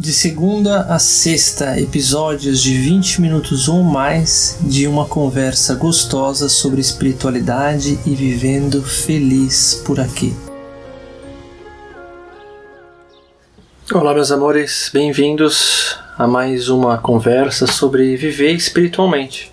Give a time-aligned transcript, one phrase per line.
[0.00, 6.80] De segunda a sexta, episódios de 20 minutos ou mais de uma conversa gostosa sobre
[6.80, 10.34] espiritualidade e vivendo feliz por aqui.
[13.92, 19.52] Olá, meus amores, bem-vindos a mais uma conversa sobre viver espiritualmente.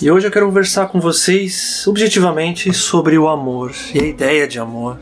[0.00, 4.60] E hoje eu quero conversar com vocês objetivamente sobre o amor e a ideia de
[4.60, 4.96] amor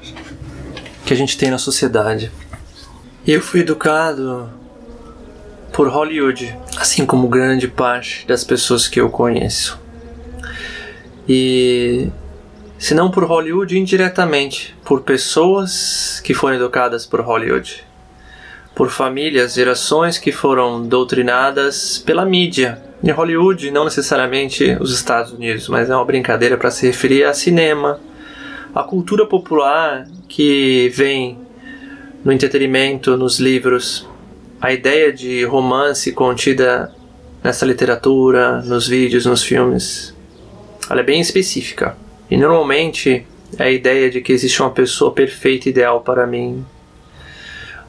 [1.05, 2.33] que a gente tem na sociedade.
[3.27, 4.49] Eu fui educado
[5.73, 9.81] por Hollywood, assim como grande parte das pessoas que eu conheço.
[11.29, 12.09] E
[12.79, 17.85] se não por Hollywood, indiretamente por pessoas que foram educadas por Hollywood,
[18.77, 22.81] por famílias, gerações que foram doutrinadas pela mídia.
[23.03, 27.35] Em Hollywood, não necessariamente os Estados Unidos, mas é uma brincadeira para se referir a
[27.35, 27.99] cinema,
[28.73, 31.45] a cultura popular que vem
[32.27, 34.05] no entretenimento, nos livros,
[34.61, 36.93] a ideia de romance contida
[37.41, 40.13] nessa literatura, nos vídeos, nos filmes,
[40.91, 41.97] ela é bem específica.
[42.29, 43.25] E normalmente
[43.57, 46.67] é a ideia de que existe uma pessoa perfeita ideal para mim,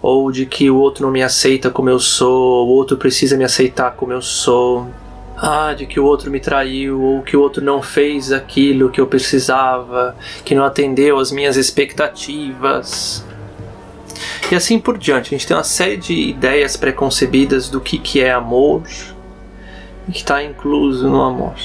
[0.04, 3.44] ou de que o outro não me aceita como eu sou, o outro precisa me
[3.44, 4.88] aceitar como eu sou.
[5.36, 9.02] Ah, de que o outro me traiu, ou que o outro não fez aquilo que
[9.02, 13.26] eu precisava, que não atendeu às minhas expectativas.
[14.52, 15.34] E assim por diante.
[15.34, 18.84] A gente tem uma série de ideias preconcebidas do que, que é amor
[20.08, 21.56] e que está incluso no amor.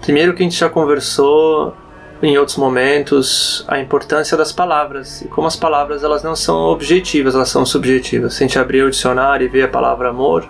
[0.00, 1.74] Primeiro que a gente já conversou
[2.22, 7.34] em outros momentos a importância das palavras e como as palavras elas não são objetivas,
[7.34, 8.34] elas são subjetivas.
[8.34, 10.48] Se a gente abrir o dicionário e ver a palavra amor,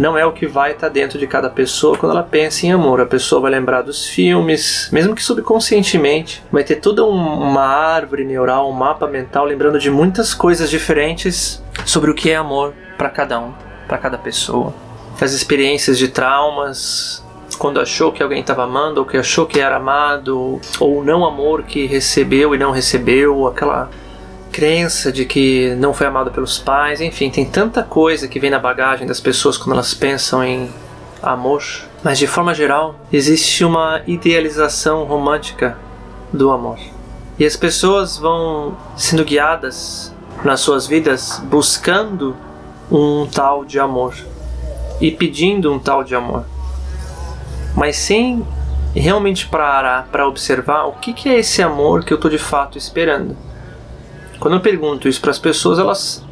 [0.00, 2.72] não é o que vai estar tá dentro de cada pessoa quando ela pensa em
[2.72, 3.02] amor.
[3.02, 8.24] A pessoa vai lembrar dos filmes, mesmo que subconscientemente, vai ter toda um, uma árvore
[8.24, 13.10] neural, um mapa mental, lembrando de muitas coisas diferentes sobre o que é amor para
[13.10, 13.52] cada um,
[13.86, 14.72] para cada pessoa.
[15.20, 17.22] As experiências de traumas,
[17.58, 21.64] quando achou que alguém estava amando, ou que achou que era amado, ou não amor
[21.64, 23.90] que recebeu e não recebeu, aquela
[24.50, 28.58] crença de que não foi amado pelos pais, enfim, tem tanta coisa que vem na
[28.58, 30.70] bagagem das pessoas quando elas pensam em
[31.22, 31.62] amor.
[32.02, 35.76] Mas de forma geral, existe uma idealização romântica
[36.32, 36.78] do amor.
[37.38, 42.36] E as pessoas vão sendo guiadas nas suas vidas buscando
[42.90, 44.14] um tal de amor
[45.00, 46.44] e pedindo um tal de amor,
[47.74, 48.44] mas sem
[48.94, 52.76] realmente parar para observar o que, que é esse amor que eu estou de fato
[52.76, 53.36] esperando.
[54.40, 56.24] Quando eu pergunto isso para as pessoas, elas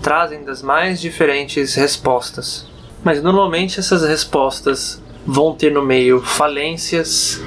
[0.00, 2.64] trazem das mais diferentes respostas.
[3.02, 7.42] Mas normalmente essas respostas vão ter no meio falências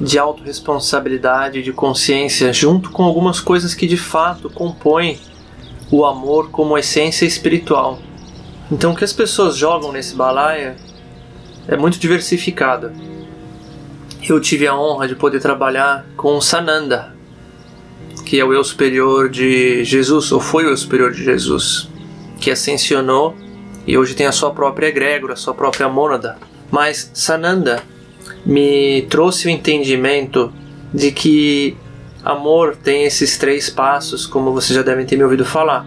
[0.00, 5.20] de autorresponsabilidade, de consciência, junto com algumas coisas que de fato compõem
[5.90, 7.98] o amor como essência espiritual.
[8.70, 10.78] Então o que as pessoas jogam nesse balaia
[11.68, 12.90] é muito diversificado.
[14.26, 17.14] Eu tive a honra de poder trabalhar com Sananda,
[18.32, 21.90] que é o eu superior de Jesus, ou foi o eu superior de Jesus,
[22.40, 23.36] que ascensionou
[23.86, 26.38] e hoje tem a sua própria egrégora, a sua própria mônada.
[26.70, 27.82] Mas Sananda
[28.46, 30.50] me trouxe o entendimento
[30.94, 31.76] de que
[32.24, 35.86] amor tem esses três passos, como vocês já devem ter me ouvido falar.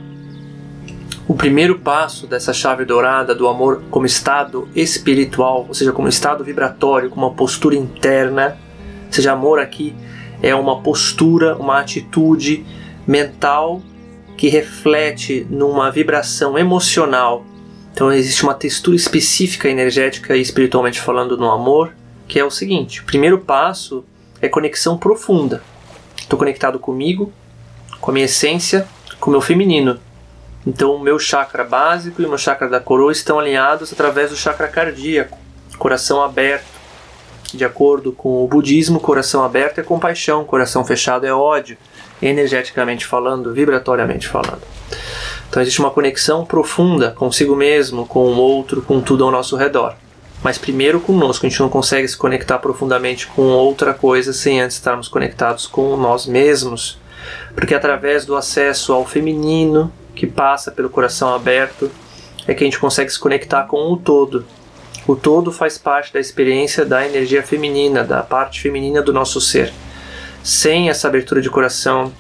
[1.28, 6.44] O primeiro passo dessa chave dourada do amor como estado espiritual, ou seja, como estado
[6.44, 8.55] vibratório, como uma postura interna,
[9.09, 9.95] seja, amor aqui
[10.45, 12.63] é uma postura, uma atitude
[13.07, 13.81] mental
[14.38, 17.44] que reflete numa vibração emocional.
[17.91, 21.95] Então existe uma textura específica energética e espiritualmente falando no amor,
[22.28, 24.05] que é o seguinte: o primeiro passo
[24.39, 25.63] é conexão profunda.
[26.16, 27.34] Estou conectado comigo,
[28.00, 28.88] com a minha essência,
[29.19, 30.00] com o meu feminino.
[30.67, 34.35] Então o meu chakra básico e o meu chakra da coroa estão alinhados através do
[34.35, 35.39] chakra cardíaco,
[35.79, 36.75] coração aberto
[37.55, 41.77] de acordo com o budismo, coração aberto é compaixão, coração fechado é ódio,
[42.21, 44.61] energeticamente falando, vibratoriamente falando.
[45.49, 49.96] Então existe uma conexão profunda consigo mesmo, com o outro, com tudo ao nosso redor.
[50.43, 54.78] Mas primeiro conosco, a gente não consegue se conectar profundamente com outra coisa sem antes
[54.78, 56.99] estarmos conectados com nós mesmos.
[57.55, 61.90] Porque através do acesso ao feminino, que passa pelo coração aberto,
[62.47, 64.46] é que a gente consegue se conectar com o todo,
[65.07, 69.72] o todo faz parte da experiência da energia feminina, da parte feminina do nosso ser.
[70.43, 72.11] Sem essa abertura de coração,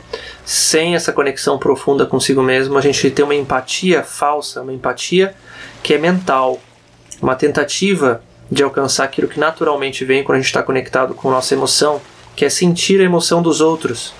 [0.43, 5.35] sem essa conexão profunda consigo mesmo, a gente tem uma empatia falsa, uma empatia
[5.81, 6.59] que é mental,
[7.21, 8.21] uma tentativa
[8.51, 11.99] de alcançar aquilo que naturalmente vem quando a gente está conectado com nossa emoção,
[12.35, 14.13] que é sentir a emoção dos outros,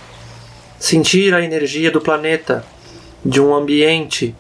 [0.79, 2.65] sentir a energia do planeta,
[3.23, 4.35] de um ambiente,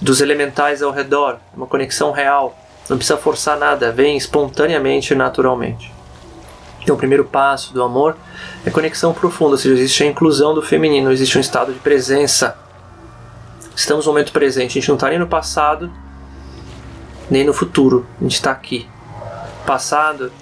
[0.00, 2.58] dos elementais ao redor, uma conexão real.
[2.90, 5.94] Não precisa forçar nada, vem espontaneamente e naturalmente.
[6.82, 8.16] Então, o primeiro passo do amor
[8.66, 12.58] é conexão profunda, ou seja, existe a inclusão do feminino, existe um estado de presença.
[13.76, 15.88] Estamos no momento presente, a gente não está nem no passado,
[17.30, 18.88] nem no futuro, a gente está aqui.
[19.64, 20.32] Passado,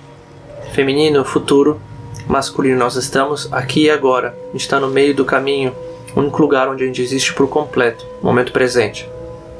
[0.73, 1.79] feminino, futuro,
[2.27, 4.35] masculino, nós estamos aqui e agora.
[4.49, 5.77] A gente está no meio do caminho,
[6.17, 9.06] o único lugar onde a gente existe por completo, momento presente.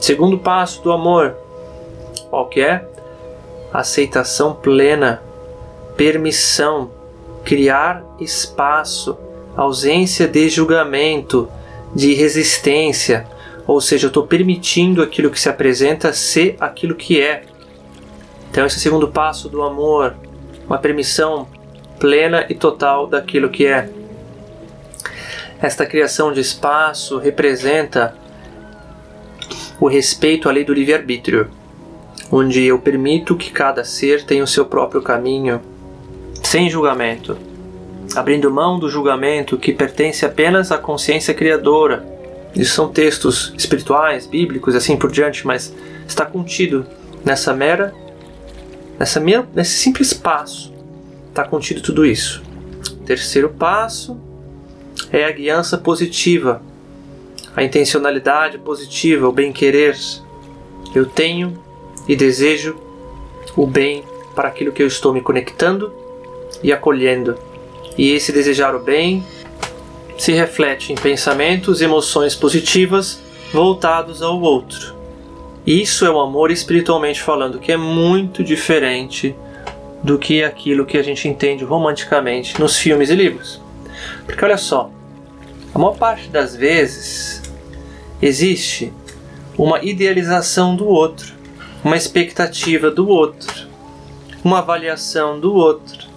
[0.00, 1.37] Segundo passo do amor,
[2.30, 2.86] qual que é?
[3.72, 5.22] Aceitação plena,
[5.96, 6.90] permissão,
[7.44, 9.16] criar espaço,
[9.56, 11.48] ausência de julgamento,
[11.94, 13.26] de resistência,
[13.66, 17.42] ou seja, eu estou permitindo aquilo que se apresenta ser aquilo que é.
[18.50, 20.14] Então, esse é o segundo passo do amor,
[20.66, 21.46] uma permissão
[21.98, 23.90] plena e total daquilo que é.
[25.60, 28.14] Esta criação de espaço representa
[29.81, 31.50] o respeito à lei do livre-arbítrio,
[32.31, 35.61] onde eu permito que cada ser tenha o seu próprio caminho,
[36.43, 37.37] sem julgamento,
[38.15, 42.06] abrindo mão do julgamento que pertence apenas à consciência criadora.
[42.55, 45.75] Isso são textos espirituais, bíblicos assim por diante, mas
[46.06, 46.87] está contido
[47.25, 47.94] nessa mera,
[48.99, 50.73] nessa mera, nesse simples passo,
[51.29, 52.43] está contido tudo isso.
[53.05, 54.19] Terceiro passo
[55.12, 56.62] é a guiança positiva,
[57.55, 59.97] a intencionalidade positiva, o bem-querer.
[60.94, 61.59] Eu tenho
[62.08, 62.76] e desejo
[63.56, 65.93] o bem para aquilo que eu estou me conectando
[66.62, 67.37] e acolhendo.
[67.96, 69.25] E esse desejar o bem
[70.16, 73.20] se reflete em pensamentos e emoções positivas
[73.52, 74.96] voltados ao outro.
[75.66, 79.37] Isso é o amor espiritualmente falando, que é muito diferente
[80.02, 83.60] do que aquilo que a gente entende romanticamente nos filmes e livros.
[84.25, 84.90] Porque olha só,
[85.75, 87.43] a maior parte das vezes
[88.22, 88.93] existe
[89.56, 91.34] uma idealização do outro,
[91.84, 93.66] uma expectativa do outro,
[94.44, 96.08] uma avaliação do outro.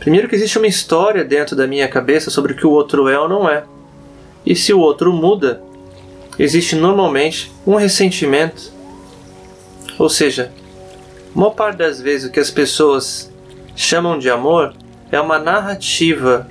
[0.00, 3.18] Primeiro que existe uma história dentro da minha cabeça sobre o que o outro é
[3.18, 3.64] ou não é.
[4.44, 5.62] E se o outro muda,
[6.38, 8.72] existe normalmente um ressentimento.
[9.98, 10.52] Ou seja,
[11.34, 13.32] a maior parte das vezes o que as pessoas
[13.74, 14.74] chamam de amor
[15.10, 16.48] é uma narrativa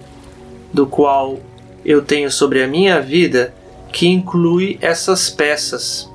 [0.74, 1.40] do qual
[1.86, 3.54] eu tenho sobre a minha vida
[3.92, 6.10] que inclui essas peças.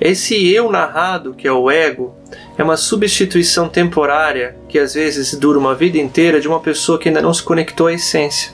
[0.00, 2.14] Esse eu narrado, que é o ego,
[2.56, 7.08] é uma substituição temporária que às vezes dura uma vida inteira de uma pessoa que
[7.08, 8.52] ainda não se conectou à essência.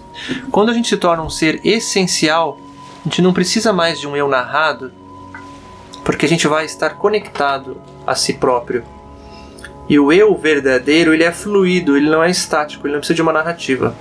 [0.50, 2.58] Quando a gente se torna um ser essencial,
[3.00, 4.90] a gente não precisa mais de um eu narrado,
[6.02, 7.76] porque a gente vai estar conectado
[8.06, 8.84] a si próprio.
[9.86, 13.22] E o eu verdadeiro, ele é fluido, ele não é estático, ele não precisa de
[13.22, 13.94] uma narrativa.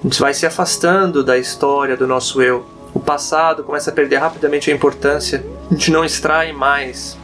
[0.00, 2.66] A gente vai se afastando da história do nosso eu.
[2.96, 5.44] O passado começa a perder rapidamente a importância.
[5.70, 7.14] A gente não extrai mais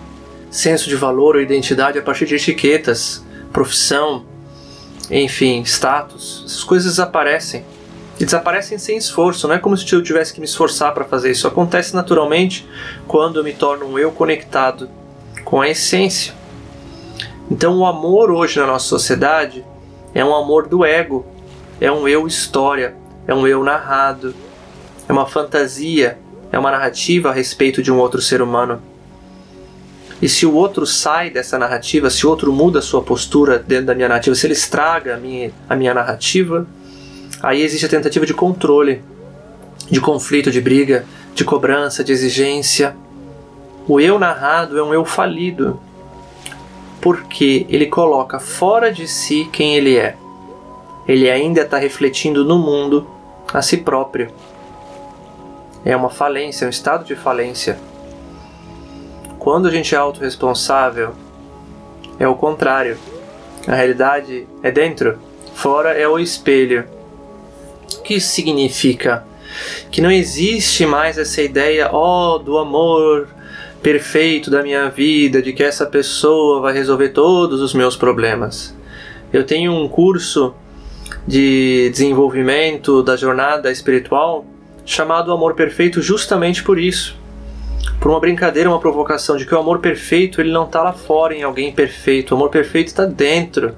[0.51, 4.23] senso de valor ou identidade a partir de etiquetas, profissão,
[5.11, 6.43] enfim, status.
[6.45, 7.65] Essas coisas desaparecem.
[8.21, 11.31] E desaparecem sem esforço, não é como se eu tivesse que me esforçar para fazer
[11.31, 11.49] isso.
[11.49, 12.69] Acontece naturalmente
[13.09, 14.91] quando eu me torno um eu conectado
[15.43, 16.35] com a essência.
[17.51, 19.65] Então, o amor hoje na nossa sociedade
[20.15, 21.25] é um amor do ego,
[21.81, 22.95] é um eu história,
[23.27, 24.35] é um eu narrado,
[25.13, 26.19] é uma fantasia,
[26.51, 28.81] é uma narrativa a respeito de um outro ser humano.
[30.21, 33.87] E se o outro sai dessa narrativa, se o outro muda a sua postura dentro
[33.87, 36.67] da minha narrativa, se ele estraga a minha, a minha narrativa,
[37.43, 39.03] aí existe a tentativa de controle,
[39.91, 41.05] de conflito, de briga,
[41.35, 42.97] de cobrança, de exigência.
[43.87, 45.81] O eu narrado é um eu falido,
[47.01, 50.17] porque ele coloca fora de si quem ele é
[51.07, 53.07] ele ainda está refletindo no mundo
[53.53, 54.31] a si próprio.
[55.85, 57.79] É uma falência, é um estado de falência.
[59.39, 61.15] Quando a gente é autorresponsável,
[62.19, 62.97] é o contrário.
[63.67, 65.19] A realidade é dentro,
[65.55, 66.85] fora é o espelho.
[67.99, 69.25] O que isso significa?
[69.91, 73.29] Que não existe mais essa ideia, ó, oh, do amor
[73.83, 78.75] perfeito da minha vida, de que essa pessoa vai resolver todos os meus problemas.
[79.33, 80.55] Eu tenho um curso
[81.27, 84.45] de desenvolvimento da jornada espiritual
[84.85, 87.17] chamado Amor Perfeito justamente por isso.
[88.01, 91.35] Por uma brincadeira, uma provocação de que o amor perfeito ele não está lá fora
[91.35, 93.77] em alguém perfeito, o amor perfeito está dentro.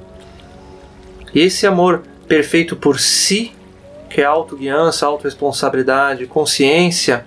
[1.35, 3.53] E esse amor perfeito por si,
[4.09, 7.27] que é autoguiança, autorresponsabilidade, consciência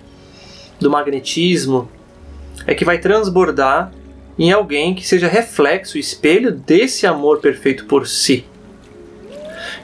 [0.80, 1.88] do magnetismo,
[2.66, 3.92] é que vai transbordar
[4.38, 8.44] em alguém que seja reflexo, espelho desse amor perfeito por si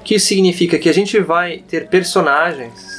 [0.05, 2.94] que significa que a gente vai ter personagens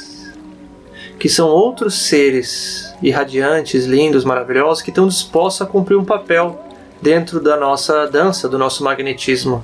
[1.19, 6.61] que são outros seres irradiantes, lindos, maravilhosos, que estão dispostos a cumprir um papel
[7.01, 9.63] dentro da nossa dança, do nosso magnetismo.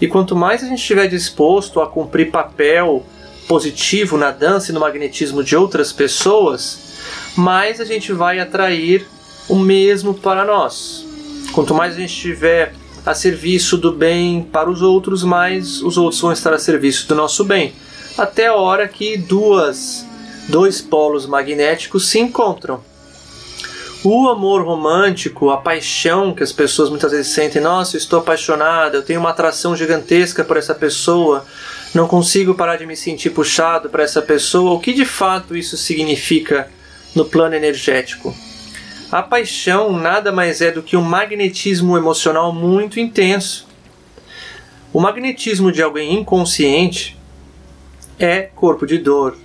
[0.00, 3.04] E quanto mais a gente estiver disposto a cumprir papel
[3.48, 6.78] positivo na dança e no magnetismo de outras pessoas,
[7.36, 9.06] mais a gente vai atrair
[9.48, 11.04] o mesmo para nós.
[11.52, 12.74] Quanto mais a gente estiver
[13.04, 17.14] a serviço do bem para os outros, mais os outros vão estar a serviço do
[17.14, 17.72] nosso bem.
[18.16, 20.06] Até a hora que duas,
[20.50, 22.82] dois polos magnéticos se encontram.
[24.02, 28.96] O amor romântico, a paixão que as pessoas muitas vezes sentem, nossa, eu estou apaixonada,
[28.96, 31.46] eu tenho uma atração gigantesca por essa pessoa,
[31.94, 34.72] não consigo parar de me sentir puxado para essa pessoa.
[34.72, 36.68] O que de fato isso significa
[37.14, 38.34] no plano energético?
[39.12, 43.68] A paixão nada mais é do que um magnetismo emocional muito intenso.
[44.92, 47.18] O magnetismo de alguém inconsciente
[48.18, 49.36] é corpo de dor,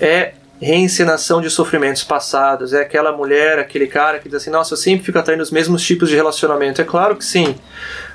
[0.00, 2.72] é reencenação de sofrimentos passados.
[2.72, 5.82] É aquela mulher, aquele cara que diz assim: Nossa, eu sempre fico atraindo os mesmos
[5.84, 6.80] tipos de relacionamento.
[6.80, 7.54] É claro que sim.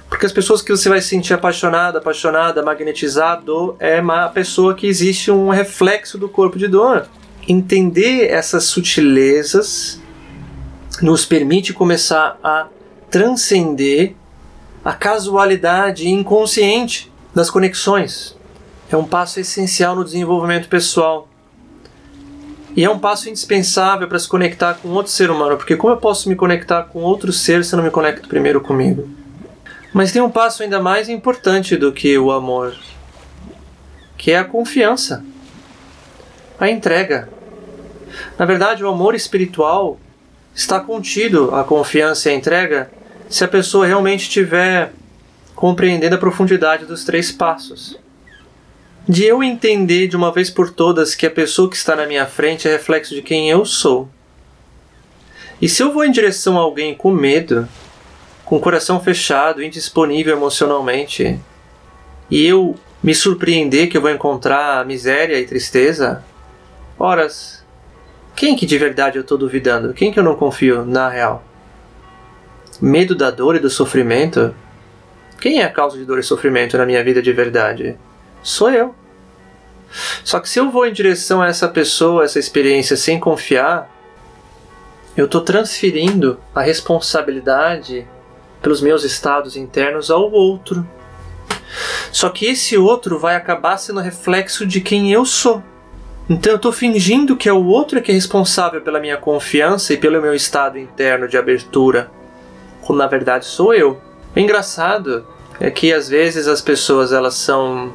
[0.10, 5.32] Porque as pessoas que você vai sentir apaixonada, apaixonada, magnetizado, é uma pessoa que existe
[5.32, 7.08] um reflexo do corpo de dor.
[7.48, 10.00] Entender essas sutilezas
[11.02, 12.68] nos permite começar a
[13.10, 14.14] transcender
[14.86, 18.38] a casualidade inconsciente das conexões.
[18.92, 21.28] É um passo essencial no desenvolvimento pessoal.
[22.76, 25.98] E é um passo indispensável para se conectar com outro ser humano, porque como eu
[25.98, 29.08] posso me conectar com outro ser se eu não me conecto primeiro comigo?
[29.94, 32.76] Mas tem um passo ainda mais importante do que o amor,
[34.18, 35.24] que é a confiança,
[36.60, 37.30] a entrega.
[38.40, 40.00] Na verdade, o amor espiritual
[40.56, 42.92] está contido, a confiança e a entrega,
[43.30, 44.94] se a pessoa realmente estiver
[45.56, 48.02] compreendendo a profundidade dos três passos
[49.08, 52.26] de eu entender de uma vez por todas que a pessoa que está na minha
[52.26, 54.08] frente é reflexo de quem eu sou.
[55.62, 57.68] E se eu vou em direção a alguém com medo,
[58.46, 61.40] com o coração fechado, indisponível emocionalmente,
[62.30, 66.24] e eu me surpreender que eu vou encontrar miséria e tristeza,
[66.98, 67.64] horas,
[68.36, 69.94] quem que de verdade eu estou duvidando?
[69.94, 71.44] Quem que eu não confio na real?
[72.82, 74.56] Medo da dor e do sofrimento?
[75.40, 77.98] Quem é a causa de dor e sofrimento na minha vida de verdade?
[78.44, 78.94] Sou eu.
[80.24, 83.90] Só que se eu vou em direção a essa pessoa, essa experiência, sem confiar,
[85.16, 88.08] eu estou transferindo a responsabilidade
[88.62, 90.88] pelos meus estados internos ao outro.
[92.12, 95.62] Só que esse outro vai acabar sendo reflexo de quem eu sou.
[96.30, 99.98] Então eu estou fingindo que é o outro que é responsável pela minha confiança e
[99.98, 102.10] pelo meu estado interno de abertura,
[102.82, 104.00] quando na verdade sou eu.
[104.36, 105.28] O engraçado
[105.60, 107.94] é que às vezes as pessoas elas são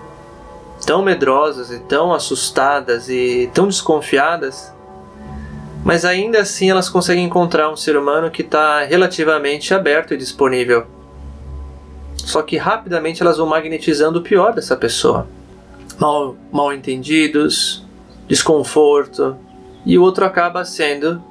[0.88, 4.72] tão medrosas e tão assustadas e tão desconfiadas,
[5.84, 10.86] mas ainda assim elas conseguem encontrar um ser humano que está relativamente aberto e disponível.
[12.16, 15.28] Só que rapidamente elas vão magnetizando o pior dessa pessoa.
[15.98, 17.84] Mal, mal entendidos,
[18.26, 19.36] desconforto,
[19.84, 21.22] e o outro acaba sendo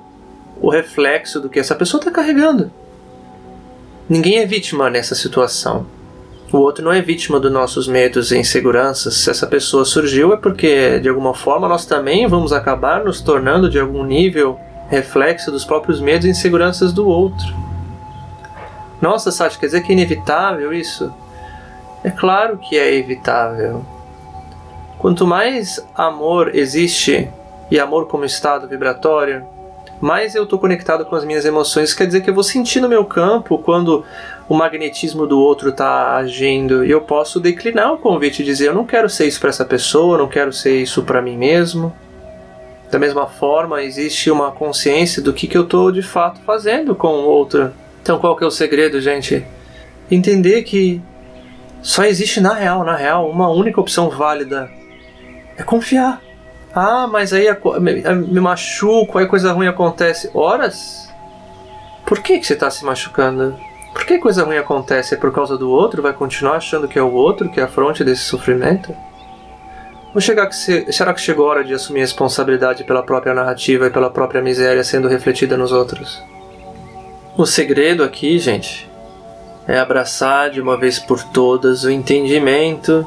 [0.61, 2.71] o reflexo do que essa pessoa está carregando.
[4.07, 5.96] Ninguém é vítima nessa situação.
[6.51, 9.15] O outro não é vítima dos nossos medos e inseguranças.
[9.15, 13.69] Se essa pessoa surgiu é porque, de alguma forma, nós também vamos acabar nos tornando,
[13.69, 14.57] de algum nível,
[14.89, 17.53] reflexo dos próprios medos e inseguranças do outro.
[19.01, 21.13] Nossa, Sati, quer dizer que é inevitável isso?
[22.03, 23.85] É claro que é evitável.
[24.97, 27.29] Quanto mais amor existe,
[27.69, 29.45] e amor como estado vibratório,
[29.99, 31.93] mais eu estou conectado com as minhas emoções.
[31.93, 34.05] Quer dizer que eu vou sentir no meu campo quando
[34.47, 38.73] o magnetismo do outro está agindo e eu posso declinar o convite e dizer: eu
[38.73, 41.93] não quero ser isso para essa pessoa, não quero ser isso para mim mesmo.
[42.89, 47.09] Da mesma forma, existe uma consciência do que, que eu estou de fato fazendo com
[47.09, 47.73] o outro.
[48.01, 49.45] Então, qual que é o segredo, gente?
[50.09, 51.01] Entender que
[51.81, 54.69] só existe na real, na real, uma única opção válida:
[55.57, 56.26] é confiar.
[56.79, 57.47] Ah, mas aí
[57.81, 60.29] me, me machuco, aí coisa ruim acontece.
[60.31, 61.11] Horas?
[62.05, 63.59] Por que, que você está se machucando?
[63.91, 65.15] Por que coisa ruim acontece?
[65.15, 66.03] É por causa do outro?
[66.03, 68.95] Vai continuar achando que é o outro que é a fronte desse sofrimento?
[70.13, 73.33] Ou chegar que se, será que chegou a hora de assumir a responsabilidade pela própria
[73.33, 76.21] narrativa e pela própria miséria sendo refletida nos outros?
[77.35, 78.87] O segredo aqui, gente,
[79.67, 83.03] é abraçar de uma vez por todas o entendimento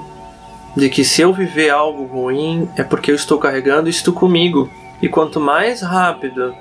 [0.77, 4.71] de que se eu viver algo ruim é porque eu estou carregando isto comigo.
[5.03, 6.55] E quanto mais rápido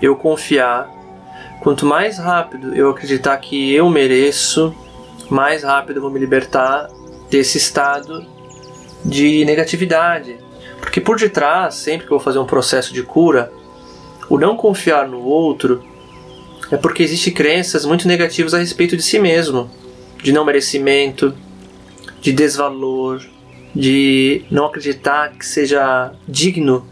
[0.00, 0.88] eu confiar
[1.60, 4.74] Quanto mais rápido eu acreditar que eu mereço,
[5.28, 6.88] mais rápido eu vou me libertar
[7.28, 8.26] desse estado
[9.04, 10.38] de negatividade.
[10.80, 13.52] Porque por detrás, sempre que eu vou fazer um processo de cura,
[14.30, 15.84] o não confiar no outro
[16.70, 19.70] é porque existem crenças muito negativas a respeito de si mesmo,
[20.22, 21.34] de não merecimento,
[22.22, 23.20] de desvalor,
[23.74, 26.86] de não acreditar que seja digno,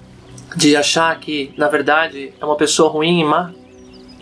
[0.56, 3.50] de achar que na verdade é uma pessoa ruim e má.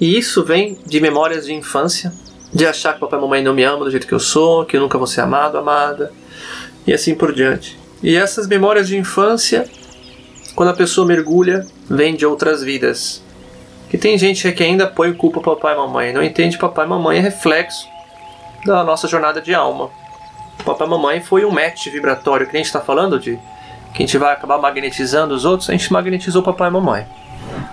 [0.01, 2.13] E isso vem de memórias de infância,
[2.53, 4.77] de achar que papai e mamãe não me amam do jeito que eu sou, que
[4.77, 6.13] eu nunca vou ser amado, amada,
[6.87, 7.79] e assim por diante.
[8.03, 9.69] E essas memórias de infância,
[10.55, 13.23] quando a pessoa mergulha, vem de outras vidas.
[13.89, 17.19] Que tem gente que ainda põe culpa papai e mamãe, não entende papai e mamãe
[17.19, 17.87] é reflexo
[18.65, 19.91] da nossa jornada de alma.
[20.65, 23.39] Papai e mamãe foi um match vibratório que a gente está falando de
[23.95, 27.07] que a gente vai acabar magnetizando os outros, a gente magnetizou papai e mamãe.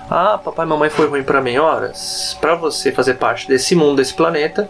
[0.09, 1.57] Ah, papai e mamãe foi ruim para mim.
[1.57, 4.69] Horas, para você fazer parte desse mundo, desse planeta,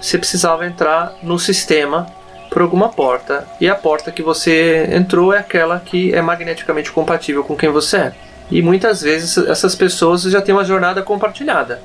[0.00, 2.06] você precisava entrar no sistema
[2.50, 3.46] por alguma porta.
[3.60, 7.96] E a porta que você entrou é aquela que é magneticamente compatível com quem você
[7.96, 8.12] é.
[8.50, 11.82] E muitas vezes essas pessoas já têm uma jornada compartilhada.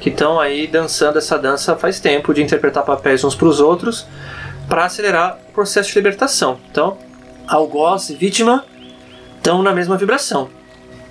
[0.00, 4.06] Que estão aí dançando essa dança faz tempo de interpretar papéis uns para os outros
[4.70, 6.58] para acelerar o processo de libertação.
[6.70, 6.96] Então,
[7.46, 8.64] algoz e vítima
[9.36, 10.48] estão na mesma vibração.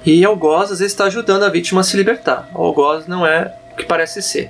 [0.06, 2.50] E algoz às vezes está ajudando a vítima a se libertar.
[2.56, 4.50] O algoz não é o que parece ser.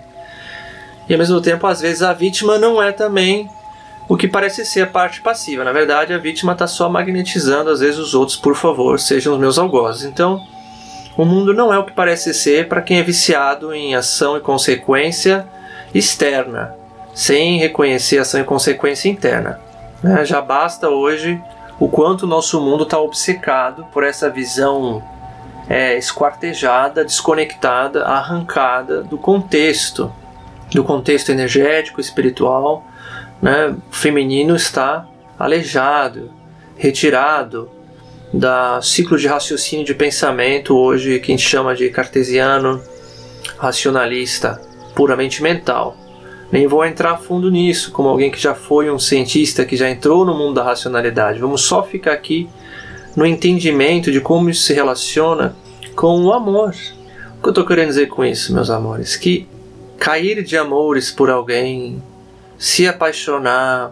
[1.09, 3.49] E ao mesmo tempo, às vezes a vítima não é também
[4.07, 5.63] o que parece ser a parte passiva.
[5.63, 9.39] Na verdade, a vítima está só magnetizando às vezes os outros, por favor, sejam os
[9.39, 10.03] meus algozes.
[10.03, 10.39] Então,
[11.17, 14.39] o mundo não é o que parece ser para quem é viciado em ação e
[14.39, 15.47] consequência
[15.95, 16.75] externa,
[17.19, 19.59] sem reconhecer ação e consequência interna.
[20.01, 20.23] Né?
[20.23, 21.37] Já basta hoje
[21.77, 25.03] o quanto o nosso mundo está obcecado por essa visão
[25.67, 30.09] é, esquartejada, desconectada, arrancada do contexto,
[30.71, 32.85] do contexto energético, espiritual
[33.41, 35.05] né, feminino está
[35.37, 36.31] aleijado,
[36.77, 37.69] retirado
[38.33, 42.81] da ciclo de raciocínio de pensamento hoje que a gente chama de cartesiano,
[43.57, 44.61] racionalista,
[44.95, 45.97] puramente mental.
[46.51, 50.25] Nem vou entrar fundo nisso, como alguém que já foi um cientista que já entrou
[50.25, 51.39] no mundo da racionalidade.
[51.39, 52.49] Vamos só ficar aqui
[53.15, 55.55] no entendimento de como isso se relaciona
[55.95, 56.73] com o amor.
[57.37, 59.15] O que eu estou querendo dizer com isso, meus amores?
[59.15, 59.47] Que
[59.99, 62.01] cair de amores por alguém,
[62.57, 63.91] se apaixonar,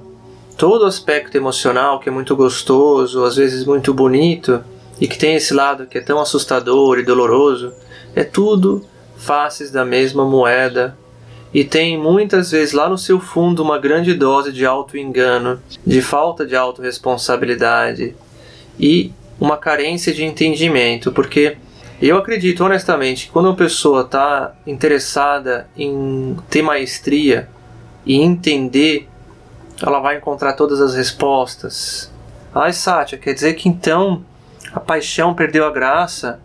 [0.58, 4.63] todo aspecto emocional que é muito gostoso, às vezes muito bonito,
[4.99, 7.71] e que tem esse lado que é tão assustador e doloroso,
[8.15, 8.84] é tudo
[9.15, 10.97] faces da mesma moeda
[11.53, 16.45] e tem muitas vezes lá no seu fundo uma grande dose de auto-engano, de falta
[16.45, 18.15] de autorresponsabilidade
[18.79, 21.57] e uma carência de entendimento, porque
[22.01, 27.49] eu acredito honestamente que quando uma pessoa está interessada em ter maestria
[28.05, 29.07] e entender,
[29.81, 32.12] ela vai encontrar todas as respostas.
[32.53, 34.23] Ai, Sátia, quer dizer que então
[34.71, 36.39] a paixão perdeu a graça?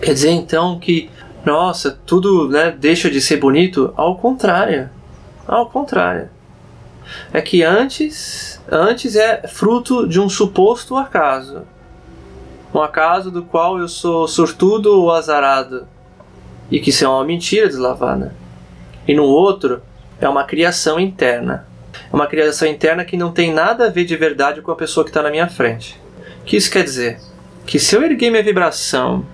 [0.00, 1.10] Quer dizer então que,
[1.44, 3.92] nossa, tudo né, deixa de ser bonito?
[3.96, 4.90] Ao contrário.
[5.46, 6.28] Ao contrário.
[7.32, 11.62] É que antes, antes é fruto de um suposto acaso.
[12.74, 15.86] Um acaso do qual eu sou sortudo ou azarado.
[16.70, 18.34] E que isso é uma mentira deslavada.
[19.06, 19.80] E no outro,
[20.20, 21.66] é uma criação interna.
[22.12, 25.04] É uma criação interna que não tem nada a ver de verdade com a pessoa
[25.04, 25.98] que está na minha frente.
[26.42, 27.18] O que isso quer dizer?
[27.66, 29.24] Que se eu erguer minha vibração,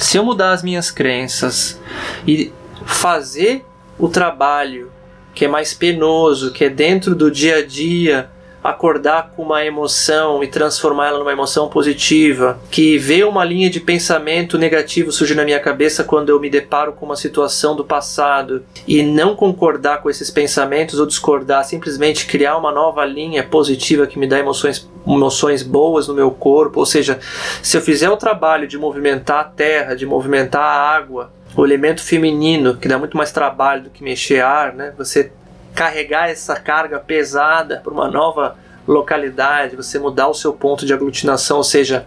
[0.00, 1.78] se eu mudar as minhas crenças
[2.26, 2.50] e
[2.86, 3.66] fazer
[3.98, 4.90] o trabalho
[5.34, 8.30] que é mais penoso, que é dentro do dia a dia,
[8.62, 14.58] acordar com uma emoção e transformá-la numa emoção positiva, que vê uma linha de pensamento
[14.58, 19.02] negativo surgir na minha cabeça quando eu me deparo com uma situação do passado e
[19.02, 24.26] não concordar com esses pensamentos ou discordar, simplesmente criar uma nova linha positiva que me
[24.26, 27.18] dá emoções, emoções boas no meu corpo, ou seja,
[27.62, 32.02] se eu fizer o trabalho de movimentar a terra, de movimentar a água, o elemento
[32.02, 34.92] feminino, que dá muito mais trabalho do que mexer ar, né?
[34.96, 35.32] Você
[35.74, 38.56] carregar essa carga pesada para uma nova
[38.86, 42.06] localidade, você mudar o seu ponto de aglutinação, ou seja,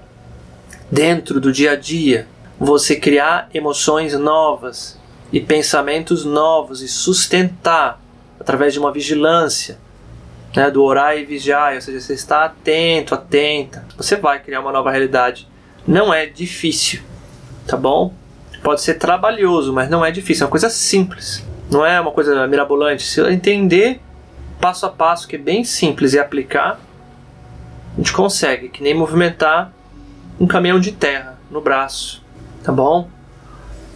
[0.92, 2.28] dentro do dia a dia,
[2.60, 5.00] você criar emoções novas
[5.32, 8.00] e pensamentos novos e sustentar
[8.40, 9.78] através de uma vigilância,
[10.56, 14.72] né, do orar e vigiar, ou seja, você está atento, atenta, você vai criar uma
[14.72, 15.48] nova realidade.
[15.88, 17.02] Não é difícil,
[17.66, 18.14] tá bom?
[18.62, 21.44] Pode ser trabalhoso, mas não é difícil, é uma coisa simples.
[21.74, 23.04] Não é uma coisa mirabolante.
[23.04, 24.00] Se entender
[24.62, 26.80] passo a passo, que é bem simples, e aplicar,
[27.94, 29.74] a gente consegue, que nem movimentar
[30.40, 32.24] um caminhão de terra no braço,
[32.64, 33.10] tá bom?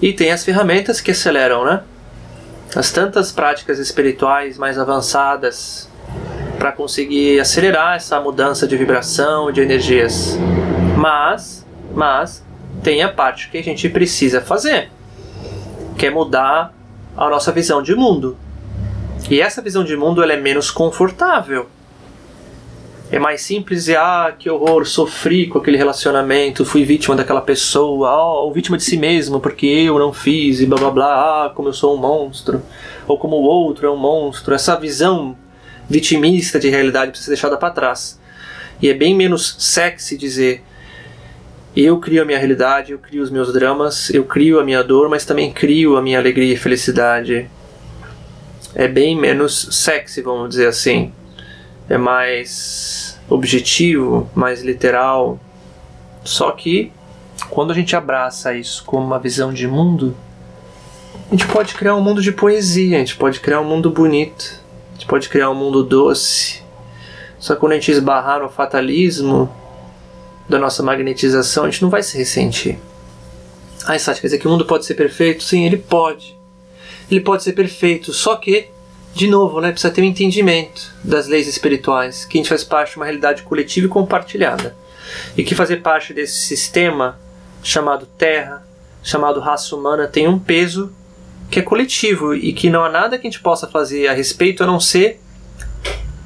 [0.01, 1.83] E tem as ferramentas que aceleram, né?
[2.75, 5.89] As tantas práticas espirituais mais avançadas
[6.59, 10.37] para conseguir acelerar essa mudança de vibração, de energias.
[10.97, 12.43] Mas, mas
[12.83, 14.91] tem a parte que a gente precisa fazer,
[15.97, 16.76] que é mudar
[17.17, 18.37] a nossa visão de mundo.
[19.29, 21.67] E essa visão de mundo ela é menos confortável.
[23.09, 28.13] É mais simples e ah, que horror, sofri com aquele relacionamento, fui vítima daquela pessoa,
[28.41, 31.69] ou vítima de si mesmo porque eu não fiz e blá blá blá, ah, como
[31.69, 32.61] eu sou um monstro,
[33.07, 34.53] ou como o outro é um monstro.
[34.53, 35.35] Essa visão
[35.89, 38.19] vitimista de realidade precisa ser deixada para trás.
[38.81, 40.63] E é bem menos sexy dizer
[41.85, 45.09] eu crio a minha realidade, eu crio os meus dramas, eu crio a minha dor,
[45.09, 47.49] mas também crio a minha alegria e felicidade.
[48.73, 51.11] É bem menos sexy, vamos dizer assim.
[51.89, 55.39] É mais objetivo, mais literal.
[56.23, 56.91] Só que
[57.49, 60.15] quando a gente abraça isso como uma visão de mundo,
[61.27, 64.61] a gente pode criar um mundo de poesia, a gente pode criar um mundo bonito,
[64.91, 66.63] a gente pode criar um mundo doce.
[67.37, 69.47] Só que quando a gente esbarrar no fatalismo,
[70.47, 72.77] da nossa magnetização, a gente não vai se ressentir.
[73.85, 75.43] Ah, Sati, quer dizer que o mundo pode ser perfeito?
[75.43, 76.37] Sim, ele pode.
[77.09, 78.67] Ele pode ser perfeito, só que,
[79.13, 82.91] de novo, né, precisa ter um entendimento das leis espirituais, que a gente faz parte
[82.91, 84.75] de uma realidade coletiva e compartilhada.
[85.37, 87.17] E que fazer parte desse sistema
[87.63, 88.67] chamado Terra,
[89.01, 90.91] chamado raça humana, tem um peso
[91.49, 94.63] que é coletivo e que não há nada que a gente possa fazer a respeito
[94.63, 95.21] a não ser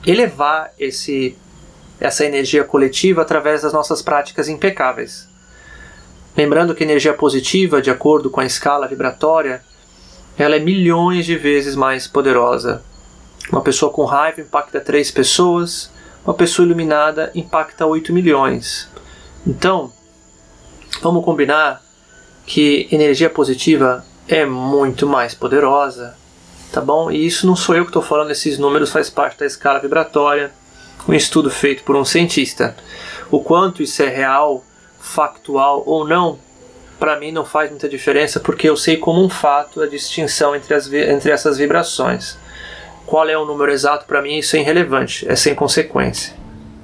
[0.06, 1.38] elevar esse
[2.02, 5.30] essa energia coletiva através das nossas práticas impecáveis.
[6.36, 9.64] Lembrando que energia positiva, de acordo com a escala vibratória,
[10.36, 12.84] ela é milhões de vezes mais poderosa.
[13.52, 15.92] Uma pessoa com raiva impacta três pessoas,
[16.26, 18.90] uma pessoa iluminada impacta 8 milhões.
[19.46, 19.94] Então,
[21.02, 21.84] vamos combinar
[22.46, 26.16] que energia positiva é muito mais poderosa,
[26.72, 27.12] tá bom?
[27.12, 30.52] E isso não sou eu que estou falando, esses números faz parte da escala vibratória
[31.08, 32.76] um estudo feito por um cientista.
[33.30, 34.64] O quanto isso é real,
[35.00, 36.38] factual ou não,
[37.00, 40.74] para mim não faz muita diferença porque eu sei como um fato a distinção entre,
[40.74, 42.38] as, entre essas vibrações.
[43.06, 46.36] Qual é o número exato para mim isso é irrelevante, é sem consequência.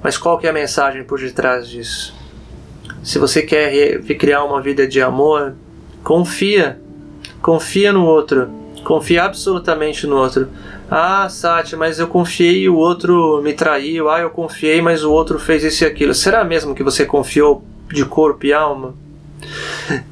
[0.02, 2.14] Mas qual que é a mensagem por detrás disso?
[3.02, 5.54] Se você quer criar uma vida de amor,
[6.02, 6.80] confia.
[7.40, 8.48] Confia no outro.
[8.84, 10.48] Confia absolutamente no outro.
[10.90, 14.08] Ah, Sati, mas eu confiei e o outro me traiu.
[14.08, 16.14] Ah, eu confiei, mas o outro fez isso e aquilo.
[16.14, 18.94] Será mesmo que você confiou de corpo e alma?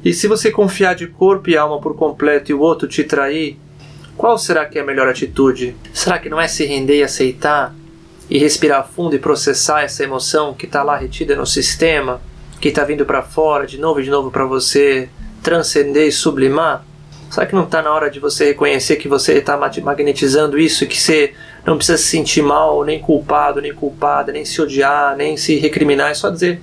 [0.03, 3.59] E se você confiar de corpo e alma por completo e o outro te trair,
[4.15, 5.75] qual será que é a melhor atitude?
[5.93, 7.73] Será que não é se render e aceitar?
[8.29, 12.21] E respirar fundo e processar essa emoção que está lá retida no sistema,
[12.59, 15.09] que está vindo para fora de novo e de novo para você
[15.41, 16.85] transcender e sublimar?
[17.29, 20.99] Será que não está na hora de você reconhecer que você está magnetizando isso que
[20.99, 21.33] você
[21.65, 26.11] não precisa se sentir mal, nem culpado, nem culpada, nem se odiar, nem se recriminar?
[26.11, 26.61] É só dizer: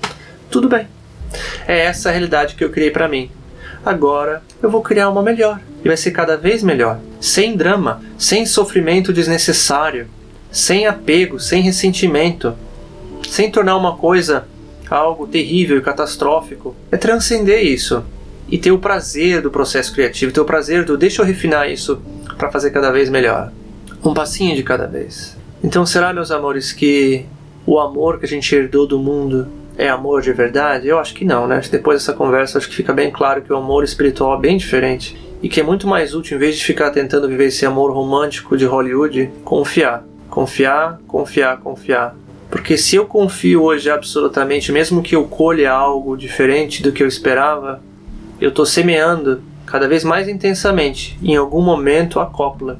[0.50, 0.88] tudo bem.
[1.66, 3.30] É essa a realidade que eu criei para mim.
[3.84, 5.60] Agora eu vou criar uma melhor.
[5.84, 6.98] E vai ser cada vez melhor.
[7.20, 10.08] Sem drama, sem sofrimento desnecessário,
[10.50, 12.54] sem apego, sem ressentimento,
[13.28, 14.46] sem tornar uma coisa
[14.88, 16.74] algo terrível e catastrófico.
[16.90, 18.04] É transcender isso
[18.48, 22.00] e ter o prazer do processo criativo, ter o prazer do deixa eu refinar isso
[22.36, 23.52] para fazer cada vez melhor.
[24.04, 25.36] Um passinho de cada vez.
[25.62, 27.24] Então será, meus amores, que
[27.66, 30.88] o amor que a gente herdou do mundo é amor de verdade?
[30.88, 31.60] Eu acho que não, né?
[31.70, 35.16] Depois dessa conversa acho que fica bem claro que o amor espiritual é bem diferente
[35.42, 38.56] e que é muito mais útil, em vez de ficar tentando viver esse amor romântico
[38.56, 40.04] de Hollywood, confiar.
[40.30, 42.16] Confiar, confiar, confiar.
[42.50, 47.06] Porque se eu confio hoje absolutamente, mesmo que eu colha algo diferente do que eu
[47.06, 47.82] esperava,
[48.44, 51.18] eu estou semeando cada vez mais intensamente.
[51.22, 52.78] Em algum momento acopla,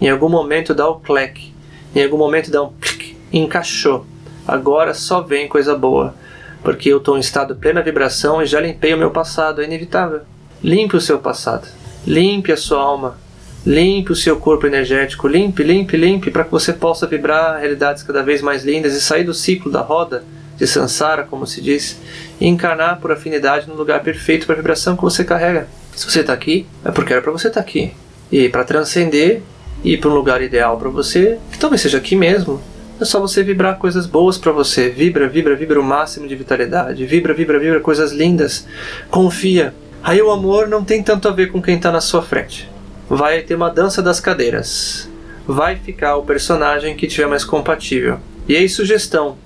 [0.00, 1.52] em algum momento dá o clec,
[1.94, 4.04] em algum momento dá um clic, encaixou.
[4.46, 6.16] Agora só vem coisa boa,
[6.64, 9.64] porque eu estou em estado de plena vibração e já limpei o meu passado, é
[9.64, 10.22] inevitável.
[10.60, 11.68] Limpe o seu passado,
[12.04, 13.16] limpe a sua alma,
[13.64, 18.22] limpe o seu corpo energético, limpe, limpe, limpe, para que você possa vibrar realidades cada
[18.22, 20.24] vez mais lindas e sair do ciclo da roda
[20.56, 21.98] de Sansara, como se diz,
[22.40, 25.66] e encarnar por afinidade no lugar perfeito para a vibração que você carrega.
[25.94, 27.92] Se você está aqui, é porque era para você estar tá aqui.
[28.30, 29.42] E para transcender
[29.82, 32.60] e ir para um lugar ideal para você, que talvez seja aqui mesmo,
[33.00, 34.88] é só você vibrar coisas boas para você.
[34.88, 37.04] Vibra, vibra, vibra o máximo de vitalidade.
[37.04, 38.66] Vibra, vibra, vibra coisas lindas.
[39.10, 39.74] Confia.
[40.02, 42.70] Aí o amor não tem tanto a ver com quem está na sua frente.
[43.08, 45.08] Vai ter uma dança das cadeiras.
[45.46, 48.18] Vai ficar o personagem que tiver mais compatível.
[48.48, 49.36] E aí, sugestão: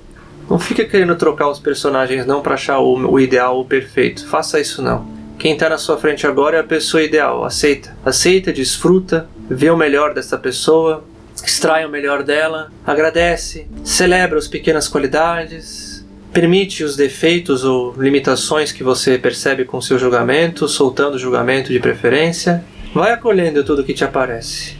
[0.48, 4.26] não fica querendo trocar os personagens não para achar o, o ideal, o perfeito.
[4.26, 5.06] Faça isso não.
[5.38, 7.44] Quem está na sua frente agora é a pessoa ideal.
[7.44, 7.96] Aceita.
[8.04, 11.04] Aceita, desfruta, vê o melhor dessa pessoa,
[11.44, 15.98] extrai o melhor dela, agradece, celebra as pequenas qualidades,
[16.32, 21.80] Permite os defeitos ou limitações que você percebe com seu julgamento, soltando o julgamento de
[21.80, 22.62] preferência.
[22.94, 24.76] Vai acolhendo tudo que te aparece.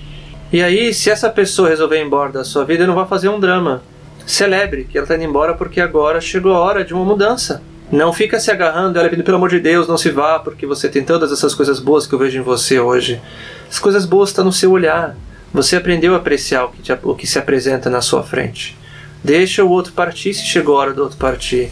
[0.53, 3.41] E aí, se essa pessoa resolver ir embora da sua vida, não vai fazer um
[3.41, 3.83] drama.
[4.29, 7.63] Celebre que ela está indo embora porque agora chegou a hora de uma mudança.
[7.91, 10.87] Não fica se agarrando, ela pedindo pelo amor de Deus, não se vá, porque você
[10.87, 13.23] tem todas essas coisas boas que eu vejo em você hoje.
[13.71, 15.17] As coisas boas estão no seu olhar.
[15.51, 18.77] Você aprendeu a apreciar o que, te, o que se apresenta na sua frente.
[19.25, 21.71] Deixa o outro partir se chegou a hora do outro partir.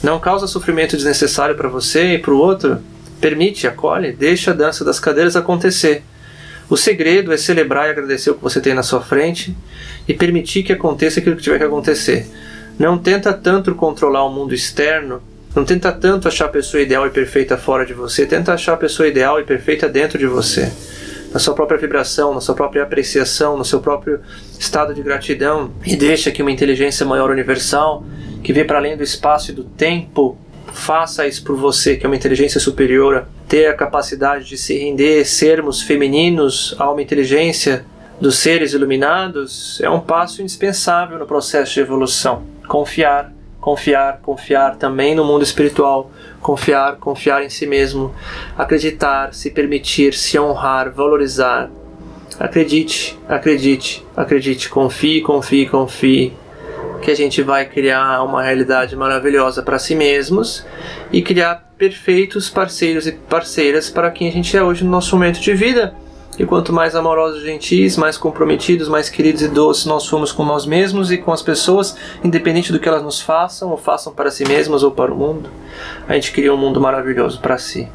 [0.00, 2.78] Não causa sofrimento desnecessário para você e para o outro.
[3.20, 6.04] Permite, acolhe, deixa a dança das cadeiras acontecer.
[6.68, 9.56] O segredo é celebrar e agradecer o que você tem na sua frente
[10.06, 12.26] e permitir que aconteça aquilo que tiver que acontecer.
[12.78, 15.22] Não tenta tanto controlar o mundo externo
[15.56, 18.76] não tenta tanto achar a pessoa ideal e perfeita fora de você, tenta achar a
[18.76, 20.70] pessoa ideal e perfeita dentro de você.
[21.32, 24.20] Na sua própria vibração, na sua própria apreciação, no seu próprio
[24.58, 25.72] estado de gratidão.
[25.84, 28.04] E deixa que uma inteligência maior universal,
[28.42, 30.36] que vê para além do espaço e do tempo,
[30.76, 35.24] faça isso por você, que é uma inteligência superior, ter a capacidade de se render,
[35.24, 37.84] sermos femininos a uma inteligência
[38.20, 42.44] dos seres iluminados, é um passo indispensável no processo de evolução.
[42.68, 43.32] Confiar
[43.66, 46.08] confiar, confiar também no mundo espiritual,
[46.40, 48.14] confiar, confiar em si mesmo,
[48.56, 51.68] acreditar, se permitir, se honrar, valorizar.
[52.38, 56.32] Acredite, acredite, acredite, confie, confie, confie
[57.00, 60.64] que a gente vai criar uma realidade maravilhosa para si mesmos
[61.12, 65.40] e criar perfeitos parceiros e parceiras para quem a gente é hoje no nosso momento
[65.40, 65.94] de vida.
[66.38, 70.66] E quanto mais amorosos, gentis, mais comprometidos, mais queridos e doces nós somos com nós
[70.66, 74.46] mesmos e com as pessoas, independente do que elas nos façam ou façam para si
[74.46, 75.48] mesmas ou para o mundo,
[76.06, 77.88] a gente cria um mundo maravilhoso para si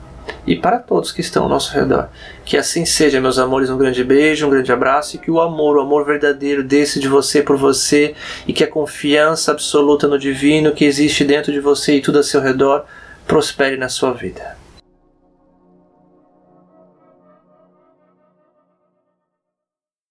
[0.45, 2.09] e para todos que estão ao nosso redor.
[2.43, 5.77] Que assim seja, meus amores, um grande beijo, um grande abraço e que o amor,
[5.77, 8.15] o amor verdadeiro desse de você por você
[8.47, 12.23] e que a confiança absoluta no divino que existe dentro de você e tudo a
[12.23, 12.85] seu redor
[13.27, 14.60] prospere na sua vida.